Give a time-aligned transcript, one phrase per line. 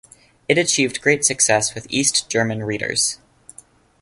[0.49, 3.19] It achieved great success with East German readers.